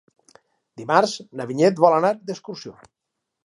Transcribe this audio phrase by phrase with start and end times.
[0.81, 2.79] Dimarts na Vinyet vol anar d'excursió.